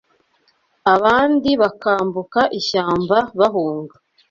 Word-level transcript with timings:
Abandi 0.93 1.49
bakambuka 1.61 2.41
ishyamba 2.59 3.17
bahunga 3.39 3.95